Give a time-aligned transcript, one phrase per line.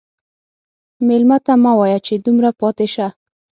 [1.07, 3.07] مېلمه ته مه وایه چې دومره پاتې شه.